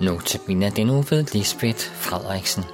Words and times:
Nu 0.00 0.20
til 0.20 0.40
Bina 0.46 0.68
den 0.68 0.90
uge 0.90 1.04
ved 1.10 1.24
Lisbeth 1.32 1.84
Frederiksen. 1.94 2.64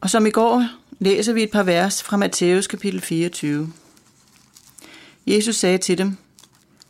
Og 0.00 0.10
som 0.10 0.26
i 0.26 0.30
går 0.30 0.68
læser 0.98 1.32
vi 1.32 1.42
et 1.42 1.50
par 1.50 1.62
vers 1.62 2.02
fra 2.02 2.16
Matthæus 2.16 2.66
kapitel 2.66 3.00
24. 3.00 3.72
Jesus 5.26 5.56
sagde 5.56 5.78
til 5.78 5.98
dem, 5.98 6.16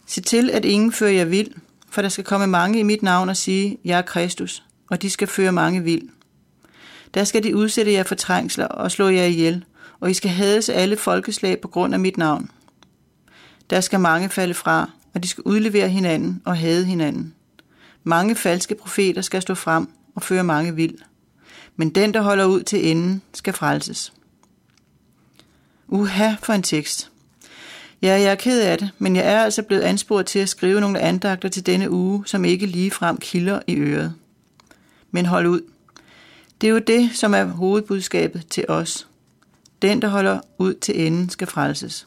Se 0.06 0.20
til, 0.20 0.50
at 0.50 0.64
ingen 0.64 0.92
fører 0.92 1.12
jer 1.12 1.24
vild, 1.24 1.50
for 1.90 2.02
der 2.02 2.08
skal 2.08 2.24
komme 2.24 2.46
mange 2.46 2.78
i 2.78 2.82
mit 2.82 3.02
navn 3.02 3.28
og 3.28 3.36
sige, 3.36 3.78
Jeg 3.84 3.98
er 3.98 4.02
Kristus, 4.02 4.62
og 4.90 5.02
de 5.02 5.10
skal 5.10 5.28
føre 5.28 5.52
mange 5.52 5.82
vild. 5.82 6.08
Der 7.14 7.24
skal 7.24 7.42
de 7.42 7.56
udsætte 7.56 7.92
jer 7.92 8.02
for 8.02 8.14
trængsler 8.14 8.66
og 8.66 8.90
slå 8.90 9.08
jer 9.08 9.24
ihjel, 9.24 9.64
og 10.00 10.10
I 10.10 10.14
skal 10.14 10.30
hades 10.30 10.68
alle 10.68 10.96
folkeslag 10.96 11.60
på 11.60 11.68
grund 11.68 11.94
af 11.94 12.00
mit 12.00 12.16
navn. 12.16 12.50
Der 13.70 13.80
skal 13.80 14.00
mange 14.00 14.28
falde 14.28 14.54
fra, 14.54 14.90
og 15.14 15.22
de 15.22 15.28
skal 15.28 15.42
udlevere 15.42 15.88
hinanden 15.88 16.42
og 16.44 16.56
hade 16.56 16.84
hinanden. 16.84 17.34
Mange 18.04 18.34
falske 18.34 18.74
profeter 18.74 19.22
skal 19.22 19.42
stå 19.42 19.54
frem 19.54 19.88
og 20.14 20.22
føre 20.22 20.44
mange 20.44 20.74
vild. 20.74 20.98
Men 21.76 21.90
den, 21.90 22.14
der 22.14 22.20
holder 22.20 22.44
ud 22.44 22.62
til 22.62 22.90
enden, 22.90 23.22
skal 23.34 23.52
frelses. 23.52 24.12
Uha 25.88 26.34
for 26.42 26.52
en 26.52 26.62
tekst. 26.62 27.10
Ja, 28.02 28.08
jeg 28.08 28.30
er 28.30 28.34
ked 28.34 28.60
af 28.60 28.78
det, 28.78 28.90
men 28.98 29.16
jeg 29.16 29.26
er 29.26 29.42
altså 29.42 29.62
blevet 29.62 29.82
ansporet 29.82 30.26
til 30.26 30.38
at 30.38 30.48
skrive 30.48 30.80
nogle 30.80 31.00
andagter 31.00 31.48
til 31.48 31.66
denne 31.66 31.90
uge, 31.90 32.26
som 32.26 32.44
ikke 32.44 32.66
lige 32.66 32.90
frem 32.90 33.16
kilder 33.16 33.60
i 33.66 33.76
øret. 33.76 34.14
Men 35.10 35.26
hold 35.26 35.46
ud. 35.46 35.60
Det 36.60 36.66
er 36.66 36.70
jo 36.70 36.78
det, 36.78 37.10
som 37.14 37.34
er 37.34 37.44
hovedbudskabet 37.44 38.46
til 38.50 38.64
os. 38.68 39.08
Den, 39.82 40.02
der 40.02 40.08
holder 40.08 40.40
ud 40.58 40.74
til 40.74 41.06
enden, 41.06 41.30
skal 41.30 41.46
frelses. 41.46 42.06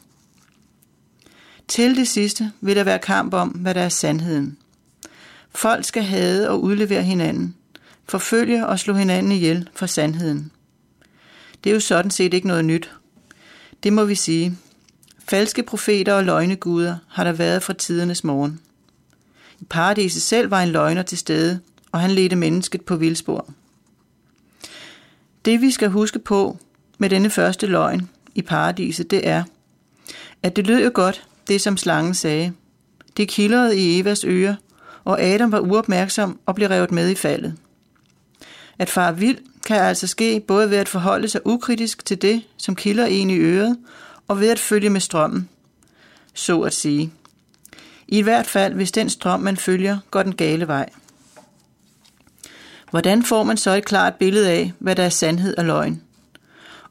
Til 1.68 1.96
det 1.96 2.08
sidste 2.08 2.52
vil 2.60 2.76
der 2.76 2.84
være 2.84 2.98
kamp 2.98 3.34
om, 3.34 3.48
hvad 3.48 3.74
der 3.74 3.80
er 3.80 3.88
sandheden. 3.88 4.58
Folk 5.54 5.84
skal 5.84 6.02
hade 6.02 6.50
og 6.50 6.62
udlevere 6.62 7.02
hinanden, 7.02 7.54
forfølge 8.08 8.66
og 8.66 8.78
slå 8.78 8.94
hinanden 8.94 9.32
ihjel 9.32 9.68
for 9.74 9.86
sandheden. 9.86 10.50
Det 11.64 11.70
er 11.70 11.74
jo 11.74 11.80
sådan 11.80 12.10
set 12.10 12.34
ikke 12.34 12.46
noget 12.46 12.64
nyt. 12.64 12.92
Det 13.82 13.92
må 13.92 14.04
vi 14.04 14.14
sige. 14.14 14.58
Falske 15.18 15.62
profeter 15.62 16.14
og 16.14 16.24
løgneguder 16.24 16.96
har 17.08 17.24
der 17.24 17.32
været 17.32 17.62
fra 17.62 17.72
tidernes 17.72 18.24
morgen. 18.24 18.60
I 19.60 19.64
paradiset 19.64 20.22
selv 20.22 20.50
var 20.50 20.62
en 20.62 20.68
løgner 20.68 21.02
til 21.02 21.18
stede, 21.18 21.60
og 21.92 22.00
han 22.00 22.10
ledte 22.10 22.36
mennesket 22.36 22.82
på 22.82 22.96
vildspor. 22.96 23.46
Det 25.44 25.60
vi 25.60 25.70
skal 25.70 25.88
huske 25.88 26.18
på 26.18 26.58
med 26.98 27.10
denne 27.10 27.30
første 27.30 27.66
løgn 27.66 28.08
i 28.34 28.42
paradiset, 28.42 29.10
det 29.10 29.28
er, 29.28 29.44
at 30.42 30.56
det 30.56 30.66
lød 30.66 30.84
jo 30.84 30.90
godt, 30.94 31.26
det 31.48 31.60
som 31.60 31.76
slangen 31.76 32.14
sagde. 32.14 32.52
Det 33.16 33.28
kildrede 33.28 33.78
i 33.78 34.00
Evas 34.00 34.24
ører, 34.24 34.54
og 35.04 35.22
Adam 35.22 35.52
var 35.52 35.60
uopmærksom 35.60 36.38
og 36.46 36.54
blev 36.54 36.68
revet 36.68 36.92
med 36.92 37.10
i 37.10 37.14
faldet. 37.14 37.54
At 38.78 38.90
far 38.90 39.12
vild 39.12 39.38
kan 39.66 39.76
altså 39.76 40.06
ske 40.06 40.40
både 40.40 40.70
ved 40.70 40.76
at 40.76 40.88
forholde 40.88 41.28
sig 41.28 41.46
ukritisk 41.46 42.04
til 42.04 42.22
det, 42.22 42.42
som 42.56 42.76
kilder 42.76 43.06
en 43.06 43.30
i 43.30 43.36
øret, 43.38 43.76
og 44.28 44.40
ved 44.40 44.50
at 44.50 44.58
følge 44.58 44.90
med 44.90 45.00
strømmen, 45.00 45.48
så 46.34 46.60
at 46.60 46.72
sige. 46.72 47.12
I 48.08 48.22
hvert 48.22 48.46
fald, 48.46 48.74
hvis 48.74 48.92
den 48.92 49.10
strøm, 49.10 49.40
man 49.40 49.56
følger, 49.56 49.98
går 50.10 50.22
den 50.22 50.34
gale 50.34 50.68
vej. 50.68 50.88
Hvordan 52.92 53.22
får 53.22 53.42
man 53.42 53.56
så 53.56 53.70
et 53.70 53.84
klart 53.84 54.14
billede 54.14 54.50
af, 54.50 54.72
hvad 54.78 54.96
der 54.96 55.02
er 55.02 55.08
sandhed 55.08 55.56
og 55.58 55.64
løgn? 55.64 56.02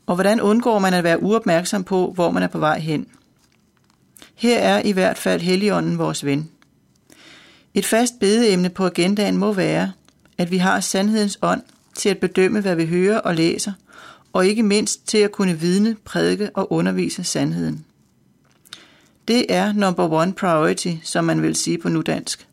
Og 0.05 0.15
hvordan 0.15 0.41
undgår 0.41 0.79
man 0.79 0.93
at 0.93 1.03
være 1.03 1.23
uopmærksom 1.23 1.83
på, 1.83 2.11
hvor 2.15 2.31
man 2.31 2.43
er 2.43 2.47
på 2.47 2.59
vej 2.59 2.79
hen? 2.79 3.07
Her 4.35 4.59
er 4.59 4.81
i 4.81 4.91
hvert 4.91 5.17
fald 5.17 5.41
Helligånden 5.41 5.97
vores 5.97 6.25
ven. 6.25 6.49
Et 7.73 7.85
fast 7.85 8.19
bedeemne 8.19 8.69
på 8.69 8.85
agendaen 8.85 9.37
må 9.37 9.53
være, 9.53 9.91
at 10.37 10.51
vi 10.51 10.57
har 10.57 10.79
sandhedens 10.79 11.39
ånd 11.41 11.61
til 11.95 12.09
at 12.09 12.17
bedømme, 12.17 12.61
hvad 12.61 12.75
vi 12.75 12.85
hører 12.85 13.19
og 13.19 13.35
læser, 13.35 13.71
og 14.33 14.47
ikke 14.47 14.63
mindst 14.63 15.07
til 15.07 15.17
at 15.17 15.31
kunne 15.31 15.59
vidne, 15.59 15.95
prædike 16.05 16.49
og 16.53 16.73
undervise 16.73 17.23
sandheden. 17.23 17.85
Det 19.27 19.45
er 19.49 19.73
number 19.73 20.11
one 20.11 20.33
priority, 20.33 20.93
som 21.03 21.23
man 21.23 21.41
vil 21.41 21.55
sige 21.55 21.77
på 21.77 21.89
nudansk. 21.89 22.47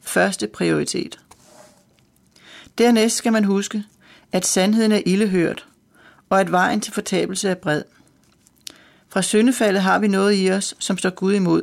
Første 0.00 0.46
prioritet. 0.46 1.18
Dernæst 2.80 3.16
skal 3.16 3.32
man 3.32 3.44
huske, 3.44 3.84
at 4.32 4.46
sandheden 4.46 4.92
er 4.92 5.02
ildehørt, 5.06 5.66
og 6.30 6.40
at 6.40 6.52
vejen 6.52 6.80
til 6.80 6.92
fortabelse 6.92 7.48
er 7.48 7.54
bred. 7.54 7.82
Fra 9.08 9.22
syndefaldet 9.22 9.82
har 9.82 9.98
vi 9.98 10.08
noget 10.08 10.34
i 10.36 10.50
os, 10.50 10.74
som 10.78 10.98
står 10.98 11.10
Gud 11.10 11.32
imod. 11.32 11.62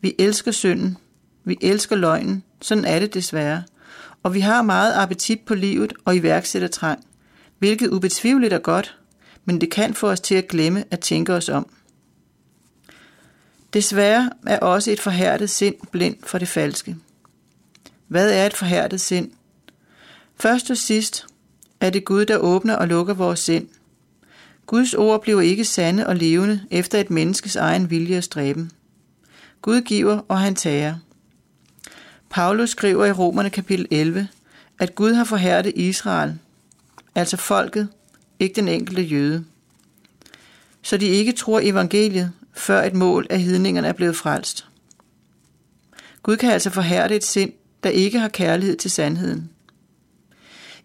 Vi 0.00 0.14
elsker 0.18 0.50
synden, 0.50 0.96
vi 1.44 1.58
elsker 1.60 1.96
løgnen, 1.96 2.42
sådan 2.60 2.84
er 2.84 2.98
det 2.98 3.14
desværre, 3.14 3.62
og 4.22 4.34
vi 4.34 4.40
har 4.40 4.62
meget 4.62 4.92
appetit 4.94 5.40
på 5.40 5.54
livet 5.54 5.92
og 6.04 6.16
iværksætter 6.16 6.68
trang, 6.68 7.04
hvilket 7.58 7.88
ubetvivligt 7.88 8.52
er 8.52 8.58
godt, 8.58 8.98
men 9.44 9.60
det 9.60 9.70
kan 9.70 9.94
få 9.94 10.10
os 10.10 10.20
til 10.20 10.34
at 10.34 10.48
glemme 10.48 10.84
at 10.90 11.00
tænke 11.00 11.34
os 11.34 11.48
om. 11.48 11.68
Desværre 13.72 14.30
er 14.46 14.58
også 14.58 14.90
et 14.90 15.00
forhærdet 15.00 15.50
sind 15.50 15.74
blind 15.90 16.16
for 16.22 16.38
det 16.38 16.48
falske. 16.48 16.96
Hvad 18.08 18.32
er 18.32 18.46
et 18.46 18.54
forhærdet 18.54 19.00
sind? 19.00 19.32
Først 20.40 20.70
og 20.70 20.76
sidst 20.76 21.26
er 21.80 21.90
det 21.90 22.04
Gud, 22.04 22.26
der 22.26 22.36
åbner 22.36 22.76
og 22.76 22.88
lukker 22.88 23.14
vores 23.14 23.40
sind. 23.40 23.68
Guds 24.66 24.94
ord 24.94 25.22
bliver 25.22 25.40
ikke 25.40 25.64
sande 25.64 26.06
og 26.06 26.16
levende 26.16 26.60
efter 26.70 27.00
et 27.00 27.10
menneskes 27.10 27.56
egen 27.56 27.90
vilje 27.90 28.18
og 28.18 28.24
stræben. 28.24 28.70
Gud 29.62 29.80
giver, 29.80 30.20
og 30.28 30.40
han 30.40 30.54
tager. 30.54 30.96
Paulus 32.30 32.70
skriver 32.70 33.06
i 33.06 33.12
Romerne 33.12 33.50
kapitel 33.50 33.86
11, 33.90 34.28
at 34.78 34.94
Gud 34.94 35.12
har 35.12 35.24
forhærdet 35.24 35.72
Israel, 35.76 36.38
altså 37.14 37.36
folket, 37.36 37.88
ikke 38.38 38.54
den 38.54 38.68
enkelte 38.68 39.02
jøde. 39.02 39.44
Så 40.82 40.96
de 40.96 41.06
ikke 41.06 41.32
tror 41.32 41.60
evangeliet, 41.62 42.32
før 42.52 42.82
et 42.82 42.94
mål 42.94 43.26
af 43.30 43.40
hedningerne 43.40 43.88
er 43.88 43.92
blevet 43.92 44.16
frelst. 44.16 44.66
Gud 46.22 46.36
kan 46.36 46.50
altså 46.50 46.70
forhærde 46.70 47.14
et 47.14 47.24
sind, 47.24 47.52
der 47.84 47.90
ikke 47.90 48.18
har 48.18 48.28
kærlighed 48.28 48.76
til 48.76 48.90
sandheden. 48.90 49.50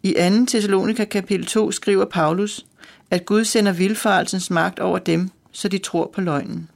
I 0.06 0.14
2. 0.14 0.46
Thessalonika 0.46 1.06
kapitel 1.06 1.46
2 1.46 1.72
skriver 1.72 2.06
Paulus, 2.06 2.66
at 3.12 3.26
Gud 3.26 3.46
sender 3.46 3.72
vildfarelsens 3.72 4.50
magt 4.50 4.80
over 4.80 5.00
dem, 5.00 5.30
så 5.52 5.68
de 5.68 5.78
tror 5.78 6.12
på 6.14 6.22
løgnen. 6.22 6.70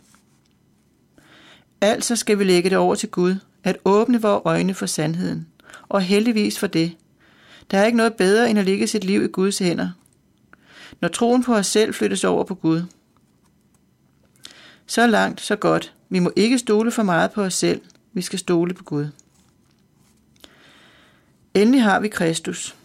Altså 1.82 2.16
skal 2.16 2.40
vi 2.40 2.44
lægge 2.44 2.70
det 2.70 2.78
over 2.78 2.96
til 2.96 3.10
Gud, 3.10 3.36
at 3.64 3.78
åbne 3.86 4.22
vores 4.22 4.42
øjne 4.46 4.74
for 4.74 4.86
sandheden, 4.86 5.48
og 5.90 6.02
heldigvis 6.02 6.60
for 6.60 6.68
det. 6.68 6.96
Der 7.72 7.78
er 7.78 7.86
ikke 7.86 7.98
noget 7.98 8.14
bedre 8.14 8.50
end 8.50 8.60
at 8.60 8.66
lægge 8.66 8.88
sit 8.88 9.04
liv 9.04 9.24
i 9.24 9.28
Guds 9.28 9.60
hænder. 9.60 9.90
Når 11.02 11.08
troen 11.08 11.44
på 11.44 11.56
os 11.56 11.68
selv 11.68 11.94
flyttes 11.94 12.24
over 12.24 12.44
på 12.44 12.56
Gud. 12.56 12.84
Så 14.86 15.08
langt, 15.08 15.42
så 15.42 15.56
godt. 15.56 15.94
Vi 16.10 16.20
må 16.20 16.32
ikke 16.36 16.58
stole 16.58 16.92
for 16.92 17.04
meget 17.04 17.32
på 17.32 17.42
os 17.42 17.54
selv. 17.54 17.82
Vi 18.14 18.22
skal 18.22 18.40
stole 18.40 18.74
på 18.74 18.84
Gud. 18.84 19.08
Endelig 21.54 21.84
har 21.84 22.00
vi 22.00 22.08
Kristus. 22.08 22.76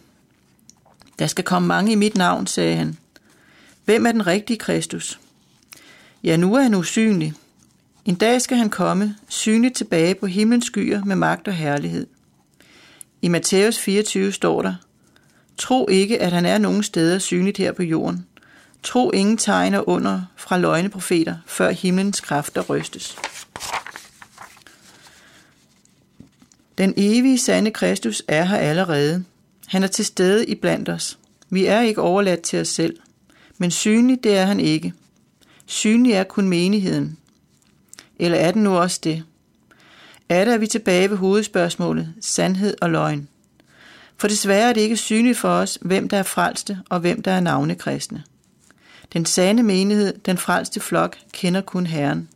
Der 1.19 1.27
skal 1.27 1.43
komme 1.43 1.67
mange 1.67 1.91
i 1.91 1.95
mit 1.95 2.15
navn, 2.15 2.47
sagde 2.47 2.75
han. 2.75 2.97
Hvem 3.85 4.05
er 4.05 4.11
den 4.11 4.27
rigtige 4.27 4.57
Kristus? 4.57 5.19
Ja, 6.23 6.37
nu 6.37 6.55
er 6.55 6.61
han 6.61 6.75
usynlig. 6.75 7.33
En 8.05 8.15
dag 8.15 8.41
skal 8.41 8.57
han 8.57 8.69
komme, 8.69 9.15
synligt 9.27 9.75
tilbage 9.75 10.15
på 10.15 10.25
himlens 10.25 10.65
skyer 10.65 11.03
med 11.03 11.15
magt 11.15 11.47
og 11.47 11.53
herlighed. 11.53 12.07
I 13.21 13.27
Matthæus 13.27 13.79
24 13.79 14.31
står 14.31 14.61
der, 14.61 14.75
Tro 15.57 15.87
ikke, 15.87 16.21
at 16.21 16.31
han 16.31 16.45
er 16.45 16.57
nogen 16.57 16.83
steder 16.83 17.19
synligt 17.19 17.57
her 17.57 17.71
på 17.71 17.83
jorden. 17.83 18.25
Tro 18.83 19.11
ingen 19.11 19.37
tegner 19.37 19.89
under 19.89 20.21
fra 20.35 20.57
løgneprofeter, 20.57 21.35
før 21.45 21.71
himlens 21.71 22.21
kræfter 22.21 22.61
rystes. 22.61 23.17
Den 26.77 26.93
evige 26.97 27.39
sande 27.39 27.71
Kristus 27.71 28.23
er 28.27 28.43
her 28.43 28.57
allerede. 28.57 29.25
Han 29.65 29.83
er 29.83 29.87
til 29.87 30.05
stede 30.05 30.45
i 30.45 30.55
blandt 30.55 30.89
os. 30.89 31.19
Vi 31.49 31.65
er 31.65 31.81
ikke 31.81 32.01
overladt 32.01 32.41
til 32.41 32.61
os 32.61 32.67
selv. 32.67 32.99
Men 33.57 33.71
synlig, 33.71 34.23
det 34.23 34.37
er 34.37 34.45
han 34.45 34.59
ikke. 34.59 34.93
Synlig 35.65 36.13
er 36.13 36.23
kun 36.23 36.49
menigheden. 36.49 37.17
Eller 38.19 38.37
er 38.37 38.51
den 38.51 38.63
nu 38.63 38.77
også 38.77 38.99
det? 39.03 39.23
Er 40.29 40.45
der 40.45 40.53
er 40.53 40.57
vi 40.57 40.67
tilbage 40.67 41.09
ved 41.09 41.17
hovedspørgsmålet, 41.17 42.13
sandhed 42.21 42.75
og 42.81 42.89
løgn. 42.89 43.27
For 44.17 44.27
desværre 44.27 44.69
er 44.69 44.73
det 44.73 44.81
ikke 44.81 44.97
synligt 44.97 45.37
for 45.37 45.49
os, 45.49 45.77
hvem 45.81 46.09
der 46.09 46.17
er 46.17 46.23
frelste 46.23 46.79
og 46.89 46.99
hvem 46.99 47.21
der 47.21 47.31
er 47.31 47.39
navnekristne. 47.39 48.23
Den 49.13 49.25
sande 49.25 49.63
menighed, 49.63 50.13
den 50.25 50.37
frelste 50.37 50.79
flok, 50.79 51.17
kender 51.31 51.61
kun 51.61 51.85
Herren. 51.85 52.29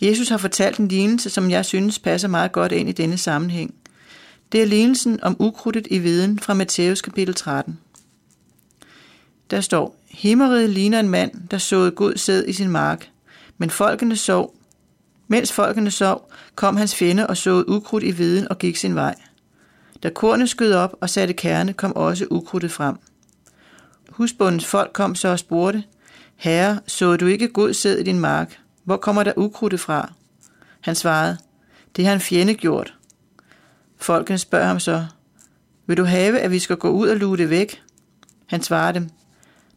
Jesus 0.00 0.28
har 0.28 0.36
fortalt 0.36 0.78
en 0.78 0.88
lignelse, 0.88 1.30
som 1.30 1.50
jeg 1.50 1.64
synes 1.64 1.98
passer 1.98 2.28
meget 2.28 2.52
godt 2.52 2.72
ind 2.72 2.88
i 2.88 2.92
denne 2.92 3.18
sammenhæng. 3.18 3.74
Det 4.52 4.62
er 4.62 4.66
lignelsen 4.66 5.22
om 5.22 5.36
ukrudtet 5.38 5.86
i 5.90 5.98
viden 5.98 6.38
fra 6.38 6.54
Matthæus 6.54 7.00
kapitel 7.00 7.34
13. 7.34 7.78
der 9.50 9.60
står, 9.60 9.96
Himmeriget 10.08 10.70
ligner 10.70 11.00
en 11.00 11.08
mand, 11.08 11.48
der 11.50 11.58
såede 11.58 11.90
god 11.90 12.16
sæd 12.16 12.44
i 12.44 12.52
sin 12.52 12.70
mark, 12.70 13.10
men 13.58 13.70
folkene 13.70 14.16
sov. 14.16 14.54
Mens 15.28 15.52
folkene 15.52 15.90
sov, 15.90 16.30
kom 16.54 16.76
hans 16.76 16.94
fjende 16.94 17.26
og 17.26 17.36
såede 17.36 17.68
ukrudt 17.68 18.02
i 18.02 18.10
viden 18.10 18.48
og 18.48 18.58
gik 18.58 18.76
sin 18.76 18.94
vej. 18.94 19.14
Da 20.02 20.10
kornet 20.10 20.48
skød 20.48 20.74
op 20.74 20.96
og 21.00 21.10
satte 21.10 21.34
kerne, 21.34 21.72
kom 21.72 21.96
også 21.96 22.26
ukrudtet 22.30 22.72
frem. 22.72 22.96
Husbundens 24.08 24.66
folk 24.66 24.92
kom 24.92 25.14
så 25.14 25.28
og 25.28 25.38
spurgte, 25.38 25.84
Herre, 26.36 26.80
så 26.86 27.16
du 27.16 27.26
ikke 27.26 27.48
god 27.48 27.72
sæd 27.72 27.98
i 27.98 28.02
din 28.02 28.20
mark? 28.20 28.58
Hvor 28.84 28.96
kommer 28.96 29.22
der 29.22 29.32
ukrudtet 29.36 29.80
fra? 29.80 30.12
Han 30.80 30.94
svarede, 30.94 31.36
det 31.96 32.06
har 32.06 32.12
en 32.12 32.20
fjende 32.20 32.54
gjort. 32.54 32.94
Folkene 34.00 34.38
spørger 34.38 34.66
ham 34.66 34.80
så, 34.80 35.06
vil 35.86 35.96
du 35.96 36.04
have, 36.04 36.38
at 36.38 36.50
vi 36.50 36.58
skal 36.58 36.76
gå 36.76 36.90
ud 36.90 37.08
og 37.08 37.16
lue 37.16 37.36
det 37.36 37.50
væk? 37.50 37.82
Han 38.46 38.62
svarer 38.62 38.92
dem, 38.92 39.10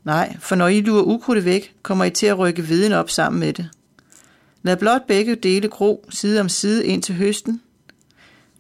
nej, 0.04 0.38
for 0.40 0.56
når 0.56 0.68
I 0.68 0.82
lurer 0.82 1.04
ukrudtet 1.04 1.46
væk, 1.46 1.76
kommer 1.84 2.06
I 2.06 2.10
til 2.10 2.26
at 2.26 2.38
rykke 2.38 2.62
viden 2.62 2.94
op 2.94 3.10
sammen 3.10 3.40
med 3.40 3.54
det. 3.54 3.70
Lad 4.64 4.78
blot 4.78 5.08
begge 5.08 5.36
dele 5.36 5.68
gro 5.68 6.06
side 6.10 6.42
om 6.42 6.50
side 6.50 6.86
ind 6.86 7.04
til 7.04 7.16
høsten. 7.16 7.62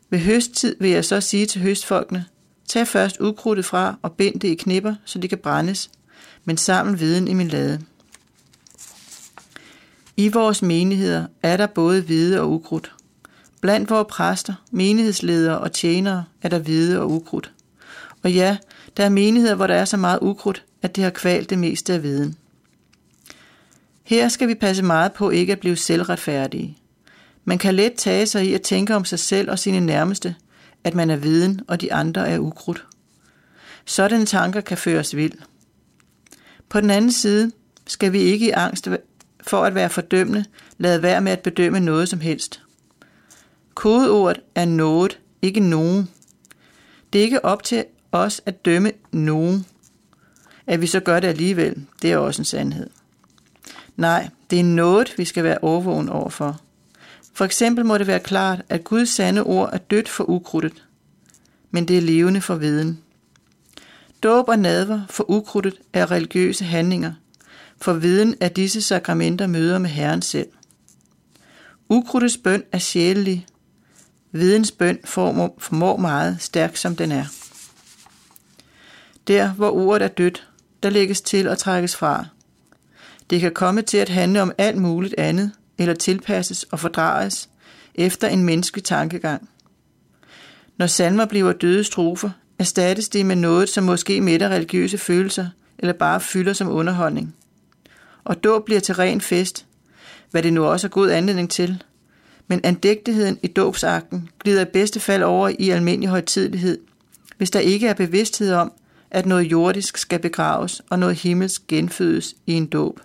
Ved 0.10 0.20
høsttid 0.20 0.76
vil 0.80 0.92
jeg 0.92 1.06
så 1.06 1.22
sige 1.22 1.46
til 1.46 1.62
høstfolkene, 1.62 2.26
tag 2.68 2.88
først 2.88 3.18
ukrudtet 3.20 3.66
fra 3.66 3.96
og 4.02 4.12
bind 4.12 4.40
det 4.40 4.48
i 4.48 4.56
knipper, 4.56 4.96
så 5.06 5.20
det 5.20 5.30
kan 5.30 5.40
brændes, 5.40 5.90
men 6.46 6.58
samle 6.58 7.00
viden 7.00 7.28
i 7.28 7.34
min 7.34 7.48
lade. 7.48 7.82
I 10.18 10.28
vores 10.28 10.62
menigheder 10.62 11.28
er 11.44 11.58
der 11.58 11.68
både 11.68 12.02
hvide 12.02 12.42
og 12.42 12.52
ukrudt. 12.52 12.94
Blandt 13.64 13.90
vores 13.90 14.08
præster, 14.10 14.54
menighedsledere 14.72 15.60
og 15.60 15.72
tjenere 15.72 16.26
er 16.42 16.50
der 16.50 16.60
hvide 16.60 17.00
og 17.00 17.12
ukrudt. 17.12 17.52
Og 18.24 18.32
ja, 18.32 18.58
der 18.98 19.06
er 19.06 19.10
menigheder, 19.10 19.56
hvor 19.56 19.68
der 19.68 19.76
er 19.76 19.86
så 19.86 19.98
meget 19.98 20.20
ukrudt, 20.22 20.66
at 20.82 20.96
det 20.96 21.04
har 21.04 21.12
kvalt 21.12 21.50
det 21.50 21.60
meste 21.60 21.94
af 21.94 22.04
viden. 22.04 22.38
Her 24.04 24.28
skal 24.28 24.48
vi 24.48 24.56
passe 24.56 24.84
meget 24.84 25.14
på 25.14 25.30
ikke 25.30 25.54
at 25.54 25.60
blive 25.60 25.76
selvretfærdige. 25.76 26.78
Man 27.46 27.58
kan 27.58 27.76
let 27.76 27.94
tage 27.94 28.26
sig 28.26 28.46
i 28.46 28.54
at 28.54 28.62
tænke 28.62 28.96
om 28.96 29.06
sig 29.06 29.20
selv 29.20 29.52
og 29.52 29.60
sine 29.60 29.80
nærmeste, 29.80 30.36
at 30.84 30.96
man 30.96 31.10
er 31.10 31.18
viden, 31.18 31.62
og 31.68 31.82
de 31.82 31.94
andre 31.94 32.30
er 32.30 32.40
ukrudt. 32.40 32.86
Sådanne 33.86 34.26
tanker 34.26 34.62
kan 34.62 34.78
føres 34.78 35.16
vild. 35.16 35.38
På 36.70 36.82
den 36.82 36.90
anden 36.90 37.12
side 37.12 37.52
skal 37.88 38.14
vi 38.14 38.20
ikke 38.20 38.46
i 38.46 38.52
angst 38.52 38.90
for 39.42 39.66
at 39.66 39.76
være 39.76 39.90
fordømmende 39.90 40.46
lade 40.78 41.04
være 41.04 41.22
med 41.22 41.32
at 41.32 41.40
bedømme 41.40 41.80
noget 41.80 42.10
som 42.10 42.20
helst. 42.20 42.64
Kodeordet 43.74 44.44
er 44.56 44.66
noget, 44.66 45.20
ikke 45.42 45.60
nogen. 45.60 46.10
Det 47.14 47.20
er 47.20 47.24
ikke 47.24 47.46
op 47.46 47.64
til 47.64 47.86
os 48.12 48.42
at 48.46 48.66
dømme 48.66 48.92
nogen. 49.12 49.66
At 50.68 50.82
vi 50.82 50.88
så 50.88 51.00
gør 51.00 51.20
det 51.20 51.28
alligevel, 51.28 51.86
det 52.02 52.12
er 52.12 52.18
også 52.18 52.42
en 52.42 52.46
sandhed. 52.46 52.90
Nej, 53.96 54.30
det 54.50 54.60
er 54.60 54.64
noget, 54.64 55.14
vi 55.18 55.26
skal 55.26 55.44
være 55.44 55.58
overvågen 55.62 56.10
overfor. 56.10 56.62
For 57.34 57.46
eksempel 57.46 57.86
må 57.86 57.98
det 57.98 58.08
være 58.08 58.20
klart, 58.20 58.62
at 58.70 58.84
Guds 58.84 59.10
sande 59.10 59.44
ord 59.44 59.70
er 59.74 59.78
dødt 59.78 60.10
for 60.10 60.30
ukrudtet, 60.30 60.84
men 61.72 61.88
det 61.88 61.98
er 61.98 62.02
levende 62.02 62.42
for 62.42 62.56
viden. 62.56 63.00
Dåb 64.24 64.50
og 64.50 64.60
nadver 64.60 65.02
for 65.10 65.30
ukrudtet 65.30 65.80
er 65.94 66.12
religiøse 66.12 66.66
handlinger, 66.66 67.14
for 67.82 67.94
viden 67.94 68.36
er 68.40 68.48
disse 68.48 68.82
sakramenter 68.82 69.48
møder 69.48 69.78
med 69.78 69.90
Herren 69.90 70.22
selv. 70.22 70.48
Ukrudtets 71.90 72.38
bøn 72.38 72.64
er 72.72 72.78
sjælelig. 72.78 73.46
Videns 74.36 74.72
bøn 74.72 75.00
formår 75.58 75.98
meget 75.98 76.38
stærk 76.40 76.78
som 76.78 76.96
den 76.96 77.12
er. 77.12 77.26
Der, 79.28 79.50
hvor 79.50 79.70
ordet 79.70 80.06
er 80.06 80.10
dødt, 80.10 80.48
der 80.84 80.90
lægges 80.90 81.22
til 81.22 81.48
og 81.48 81.58
trækkes 81.58 81.96
fra. 81.96 82.26
Det 83.30 83.42
kan 83.42 83.52
komme 83.52 83.82
til 83.82 83.98
at 83.98 84.10
handle 84.10 84.42
om 84.42 84.52
alt 84.58 84.78
muligt 84.78 85.16
andet, 85.18 85.52
eller 85.78 85.94
tilpasses 85.94 86.64
og 86.64 86.80
fordrages 86.80 87.50
efter 87.96 88.28
en 88.28 88.44
menneskelig 88.44 88.84
tankegang. 88.84 89.50
Når 90.78 90.88
salmer 90.88 91.26
bliver 91.26 91.54
døde 91.54 91.84
strofer, 91.84 92.30
erstattes 92.60 93.10
det 93.10 93.26
med 93.26 93.36
noget, 93.36 93.70
som 93.70 93.84
måske 93.84 94.22
mætter 94.22 94.50
religiøse 94.50 94.98
følelser, 94.98 95.48
eller 95.80 95.94
bare 95.94 96.22
fylder 96.22 96.54
som 96.54 96.70
underholdning 96.70 97.36
og 98.24 98.44
dåb 98.44 98.66
bliver 98.66 98.82
til 98.82 98.96
ren 98.96 99.22
fest, 99.22 99.66
hvad 100.32 100.44
det 100.44 100.54
nu 100.54 100.66
også 100.66 100.88
er 100.88 100.92
god 100.92 101.12
anledning 101.12 101.50
til. 101.50 101.84
Men 102.48 102.62
andægtigheden 102.64 103.40
i 103.44 103.48
dåbsakten 103.48 104.30
glider 104.40 104.62
i 104.62 104.66
bedste 104.74 105.00
fald 105.00 105.24
over 105.24 105.52
i 105.60 105.70
almindelig 105.70 106.10
højtidlighed, 106.10 106.78
hvis 107.38 107.52
der 107.52 107.60
ikke 107.60 107.88
er 107.88 107.94
bevidsthed 107.94 108.54
om, 108.54 108.72
at 109.12 109.26
noget 109.26 109.44
jordisk 109.44 109.98
skal 109.98 110.20
begraves 110.20 110.82
og 110.90 111.00
noget 111.00 111.16
himmelsk 111.16 111.68
genfødes 111.68 112.36
i 112.48 112.54
en 112.54 112.66
dåb. 112.66 113.00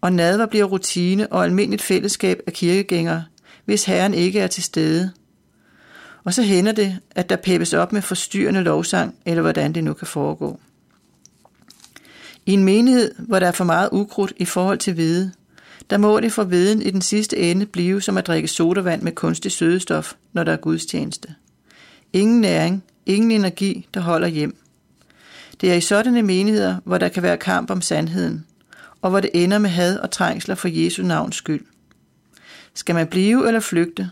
Og 0.00 0.12
nadver 0.12 0.46
bliver 0.46 0.64
rutine 0.64 1.32
og 1.32 1.44
almindeligt 1.44 1.82
fællesskab 1.82 2.40
af 2.46 2.52
kirkegængere, 2.52 3.24
hvis 3.64 3.84
Herren 3.84 4.14
ikke 4.14 4.40
er 4.40 4.46
til 4.46 4.62
stede. 4.62 5.10
Og 6.24 6.34
så 6.34 6.42
hænder 6.42 6.72
det, 6.72 6.98
at 7.10 7.28
der 7.28 7.36
peppes 7.36 7.72
op 7.72 7.92
med 7.92 8.02
forstyrrende 8.02 8.60
lovsang, 8.62 9.14
eller 9.26 9.42
hvordan 9.42 9.72
det 9.72 9.84
nu 9.84 9.92
kan 9.92 10.06
foregå. 10.06 10.60
I 12.46 12.52
en 12.52 12.64
menighed, 12.64 13.14
hvor 13.18 13.38
der 13.38 13.46
er 13.46 13.52
for 13.52 13.64
meget 13.64 13.88
ukrudt 13.92 14.32
i 14.36 14.44
forhold 14.44 14.78
til 14.78 14.94
hvide, 14.94 15.32
der 15.90 15.98
må 15.98 16.20
det 16.20 16.32
for 16.32 16.44
viden 16.44 16.82
i 16.82 16.90
den 16.90 17.02
sidste 17.02 17.36
ende 17.36 17.66
blive 17.66 18.02
som 18.02 18.16
at 18.16 18.26
drikke 18.26 18.48
sodavand 18.48 19.02
med 19.02 19.12
kunstig 19.12 19.52
sødestof, 19.52 20.14
når 20.32 20.44
der 20.44 20.52
er 20.52 20.56
gudstjeneste. 20.56 21.34
Ingen 22.12 22.40
næring, 22.40 22.84
ingen 23.06 23.30
energi, 23.30 23.88
der 23.94 24.00
holder 24.00 24.28
hjem. 24.28 24.56
Det 25.60 25.70
er 25.70 25.74
i 25.74 25.80
sådanne 25.80 26.22
menigheder, 26.22 26.76
hvor 26.84 26.98
der 26.98 27.08
kan 27.08 27.22
være 27.22 27.36
kamp 27.36 27.70
om 27.70 27.80
sandheden, 27.80 28.46
og 29.02 29.10
hvor 29.10 29.20
det 29.20 29.30
ender 29.34 29.58
med 29.58 29.70
had 29.70 29.98
og 29.98 30.10
trængsler 30.10 30.54
for 30.54 30.68
Jesu 30.68 31.02
navns 31.02 31.36
skyld. 31.36 31.64
Skal 32.74 32.94
man 32.94 33.06
blive 33.06 33.46
eller 33.46 33.60
flygte? 33.60 34.10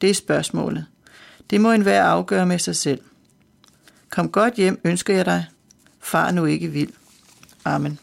Det 0.00 0.10
er 0.10 0.14
spørgsmålet. 0.14 0.86
Det 1.50 1.60
må 1.60 1.72
enhver 1.72 2.02
afgøre 2.02 2.46
med 2.46 2.58
sig 2.58 2.76
selv. 2.76 3.00
Kom 4.10 4.28
godt 4.28 4.54
hjem, 4.54 4.80
ønsker 4.84 5.14
jeg 5.14 5.24
dig. 5.24 5.44
Far 6.00 6.30
nu 6.30 6.44
ikke 6.44 6.68
vild. 6.68 6.92
Amen. 7.64 7.98